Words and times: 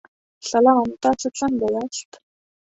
سلام، 0.51 0.87
تاسو 1.03 1.27
څنګه 1.39 1.65
یاست؟ 1.75 2.09